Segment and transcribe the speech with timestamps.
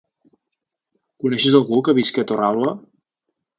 [1.25, 2.75] Coneixes algú que visqui a Torralba?